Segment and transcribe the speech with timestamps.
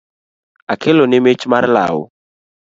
[0.73, 1.95] Akeloni mich mar lau.